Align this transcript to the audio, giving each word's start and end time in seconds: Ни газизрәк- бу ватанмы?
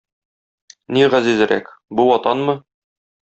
Ни 0.97 1.03
газизрәк- 1.13 1.69
бу 1.99 2.07
ватанмы? 2.13 2.57